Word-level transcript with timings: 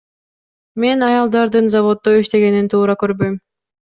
Мен 0.83 0.97
аялдардын 1.07 1.67
заводдо 1.75 2.13
иштегенин 2.21 2.71
туура 2.73 2.95
көрбөйм. 3.05 3.37